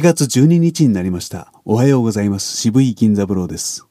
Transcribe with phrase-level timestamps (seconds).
[0.00, 1.52] 8月12日になりました。
[1.66, 2.56] おはようございます。
[2.56, 3.86] 渋い銀座ブローです。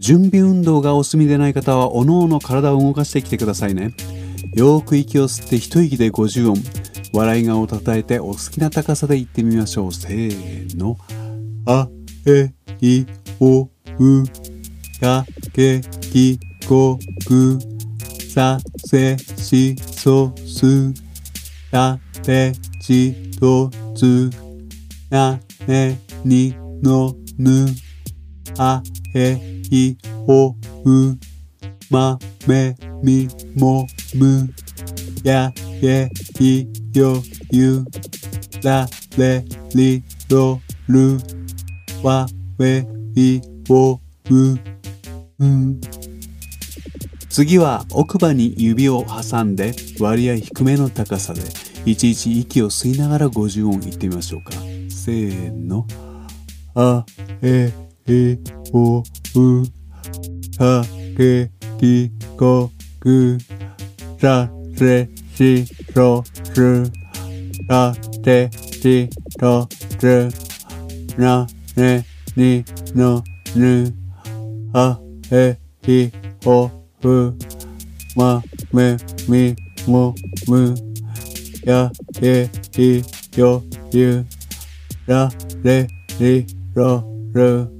[0.00, 3.94] 準備運動がお済みでない方は、おのおの体を動かしてきてくださいね。
[4.56, 6.60] よーく息を吸って一息で50音。
[7.12, 9.92] 笑い顔を叩いてお好きな高さで言ってみましょう。
[9.92, 10.98] せーの。
[11.64, 11.88] あ、
[12.26, 13.06] え、い、
[13.38, 13.68] お、う、
[15.00, 17.60] か、け、き、こ、く、
[18.34, 21.03] さ、せ、し、そ、す、
[21.74, 24.30] やれじとつ
[25.10, 27.66] やれにのぬ
[28.56, 28.80] あ
[29.12, 29.32] へ
[29.72, 30.54] いおう
[31.90, 32.16] ま
[32.46, 34.48] めみもむ
[35.24, 35.52] や
[35.82, 37.84] えいよゆ
[38.62, 38.86] ら
[39.18, 39.44] れ
[39.74, 41.18] りろる
[42.04, 44.00] われいおう
[45.40, 45.80] うん。
[47.28, 51.63] 次は奥歯に指を挟んで割合低めの高さで。
[51.86, 54.52] いちいち息を吸いながら50音言ってみましょうか。
[54.88, 55.86] せーの。
[56.74, 57.04] あ、
[57.42, 57.70] え、
[58.06, 58.38] い、
[58.72, 59.04] お、う、
[60.56, 60.82] か、
[61.16, 63.38] け、き、こ、く、
[64.18, 66.24] さ、せ、し、そ、
[66.54, 66.90] す、
[67.68, 69.68] た、て、ち、と、
[69.98, 70.30] つ、
[71.18, 71.46] な、
[71.76, 73.22] ね、に、の、
[73.54, 73.94] ぬ、
[74.72, 74.98] あ、
[75.30, 76.10] え、い、
[76.46, 76.70] お、
[77.02, 77.36] う、
[78.16, 78.96] ま、め、
[79.28, 79.54] み、
[79.86, 80.14] も、
[80.48, 80.74] む、
[81.66, 83.02] や、え、い、
[83.38, 84.26] よ、ゆ、
[85.06, 85.30] ら、
[85.62, 85.86] れ、
[86.20, 87.70] り、ろ、る、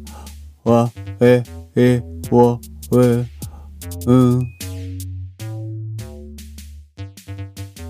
[0.65, 0.91] わ、
[1.21, 1.43] え、
[1.77, 2.59] い、お、
[2.93, 3.07] う、
[4.15, 4.47] ん。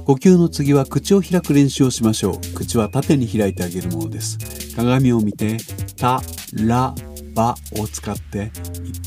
[0.05, 2.55] 呼吸の次は口を開く練習をしましょう。
[2.55, 4.39] 口は縦に開いてあげるものです。
[4.75, 5.59] 鏡を見て、
[5.97, 6.21] た、
[6.55, 6.95] ら、
[7.35, 8.51] ばを使っていっ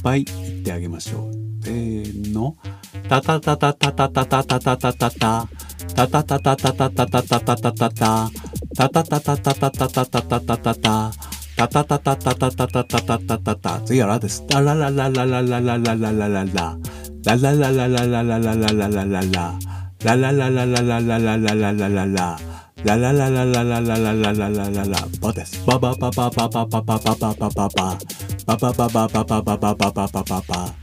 [0.02, 1.64] ぱい言ってあげましょう。
[1.64, 2.56] せーの。
[3.10, 5.56] たたたたたたたたたたたたた。
[5.98, 8.30] たたたたたたたたたたたたた。
[8.78, 11.12] たたたたたたたたたたたたた。
[11.58, 13.81] たたたたたたたたたたたたた。
[13.81, 14.46] 次はラです。
[14.47, 16.78] ララララララララララララララ。
[17.25, 19.59] ララララララララララララララ。
[20.03, 22.38] ララララララララララララララ。
[22.85, 25.66] ラララララララララララララバです。
[25.66, 27.97] バババババババババババババ。
[28.46, 30.74] バババババババババババババ。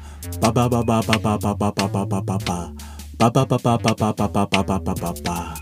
[0.40, 2.20] バババババババババババババ。
[2.20, 2.83] ババ
[3.30, 5.54] バババババババババババ。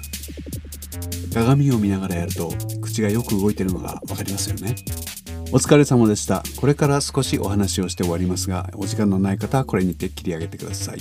[1.33, 4.75] 鏡を見ながらやると口がよく動いているのがわかりますよね。
[5.53, 6.43] お疲れ様でした。
[6.57, 10.99] これから少しお話をして終わりますが、お時間のない方はこれにて切り上げてください。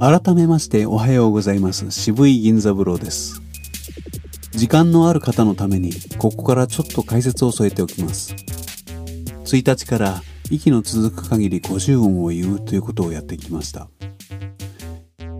[0.00, 1.90] 改めましておはようございます。
[1.90, 3.40] 渋い銀座風呂です。
[4.52, 8.34] 時間のある方のために、ここからちょっと解説を添えておきます。
[9.44, 13.88] 1日から息の続く限り50音を言うということをやってきました。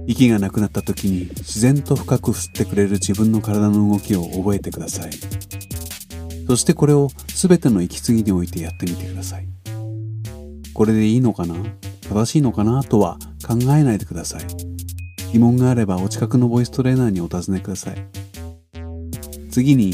[0.07, 5.11] 息がなくなった時に自然と深く吸ってくれる自分の体の動きを覚えてください。
[6.47, 9.47] そしてこれを全ての息継ぎにおいてやってみてください。
[10.73, 11.55] これでいいのかな？
[12.09, 12.83] 正しいのかな？
[12.85, 14.43] とは考えないでください。
[15.33, 17.97] 疑問があればお近くのボイストレーナーにお尋ねください。
[19.51, 19.93] 次に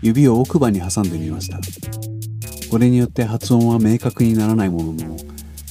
[0.00, 1.60] 指を奥歯に挟んでみました。
[2.72, 5.16] これによって発音は明確にならないものの、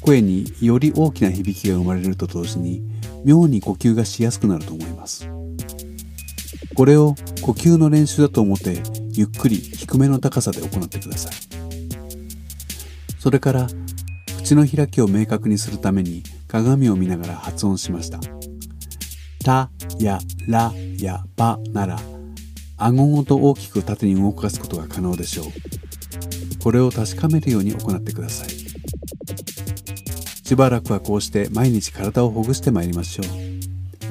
[0.01, 2.83] 声により大きな響きが生まれると同時に、
[3.25, 5.27] 妙に呼吸がしやすくなると思います。
[6.75, 11.33] これを呼吸の練習だと思って、ゆっくり低めの高さで行ってください。
[13.17, 13.67] それから、
[14.37, 18.19] 口の開きを明確にするために鏡を見ながら発音しました。
[19.43, 21.99] たやらやばなら、
[22.77, 25.90] 顎ごと大きく縦に動かすことが可能でしょう。
[26.61, 28.49] これを確かめるように行ってください。
[30.51, 33.25] しばらくはこうして毎日体をほぐしてまいりましょう。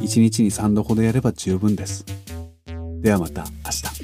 [0.03, 2.05] 1日に3度ほどやれば十分です。
[3.03, 4.00] ではまた明日。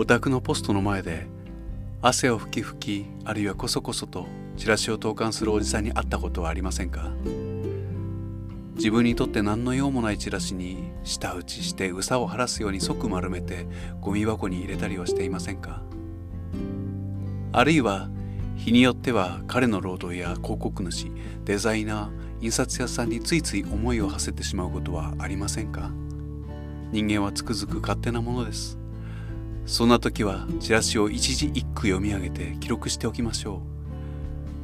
[0.00, 1.26] お宅のポストの前で
[2.00, 4.24] 汗をふきふきあるいはこそこそと
[4.56, 7.12] チラシを投函するおじさんに会ったことはありませんか？
[8.76, 13.66] 自分にとって何の用もないチラシに舌打ちしてうさを晴らすように即丸めて
[14.00, 15.82] ゴミ箱に入れたりはしていませんか？
[17.52, 18.08] あるいは
[18.56, 21.12] 日によっては彼の労働や広告主
[21.44, 25.90] デザイナー印刷屋さんについつい思いを馳せてしまうことはありませんか？
[26.90, 28.79] 人間はつくづく勝手なものです。
[29.66, 33.70] そんな時はチラシを一字一句読み上げて記録しておきましょう。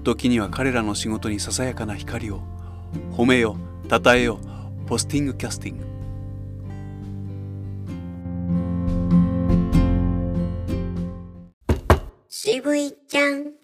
[0.06, 2.40] 時には彼らの仕事にささやかな光を
[3.10, 3.56] 褒めよ
[3.90, 4.38] 称えよ
[4.86, 5.84] ポスティングキャスティング
[12.28, 13.55] 渋いちゃん